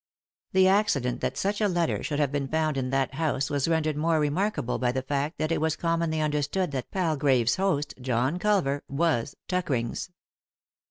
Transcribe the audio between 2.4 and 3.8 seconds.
found in that house was